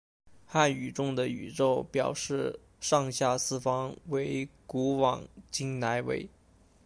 [0.47, 6.27] 汉语中的宇宙表示上下四方为古往今来为。